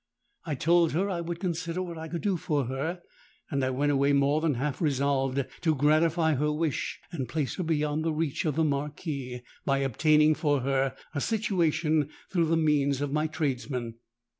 I 0.47 0.55
told 0.55 0.93
her 0.93 1.11
I 1.11 1.21
would 1.21 1.39
consider 1.39 1.79
what 1.83 1.99
I 1.99 2.07
could 2.07 2.23
do 2.23 2.35
for 2.35 2.65
her; 2.65 3.03
and 3.51 3.63
I 3.63 3.69
went 3.69 3.91
away 3.91 4.13
more 4.13 4.41
than 4.41 4.55
half 4.55 4.81
resolved 4.81 5.45
to 5.61 5.75
gratify 5.75 6.33
her 6.33 6.51
wish 6.51 6.99
and 7.11 7.29
place 7.29 7.57
her 7.57 7.63
beyond 7.63 8.03
the 8.03 8.11
reach 8.11 8.43
of 8.45 8.55
the 8.55 8.63
Marquis 8.63 9.43
by 9.63 9.77
obtaining 9.77 10.33
for 10.33 10.61
her 10.61 10.95
a 11.13 11.21
situation 11.21 12.09
through 12.31 12.47
the 12.47 12.57
means 12.57 12.99
of 12.99 13.11
my 13.13 13.27
tradesmen. 13.27 13.99